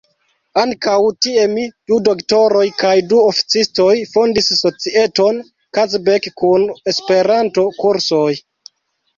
Ankaŭ 0.59 0.93
tie 1.25 1.41
mi, 1.51 1.65
du 1.91 1.97
doktoroj 2.07 2.63
kaj 2.83 2.93
du 3.11 3.19
oficistoj 3.25 3.91
fondis 4.15 4.49
societon 4.63 5.39
"Kazbek" 5.79 6.29
kun 6.43 6.67
Esperanto-kursoj. 6.95 8.29